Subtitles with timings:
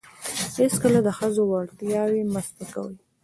[0.59, 2.95] هیڅکله د ښځو وړتیاوې مه سپکوئ.